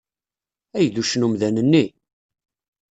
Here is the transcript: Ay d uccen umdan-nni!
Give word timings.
Ay 0.77 0.87
d 0.93 0.95
uccen 1.01 1.25
umdan-nni! 1.27 1.85